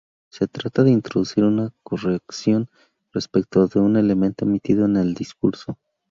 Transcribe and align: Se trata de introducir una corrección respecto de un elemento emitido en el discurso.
Se 0.31 0.47
trata 0.47 0.83
de 0.83 0.89
introducir 0.89 1.43
una 1.43 1.75
corrección 1.83 2.71
respecto 3.13 3.67
de 3.67 3.79
un 3.81 3.97
elemento 3.97 4.45
emitido 4.45 4.85
en 4.85 4.97
el 4.97 5.13
discurso. 5.13 5.77